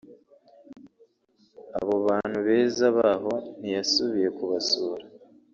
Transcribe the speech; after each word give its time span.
abo 1.79 1.95
bantu 2.07 2.37
beza 2.47 2.85
baho 2.97 3.33
ntiyasubiye 3.59 4.27
kubasura 4.37 5.03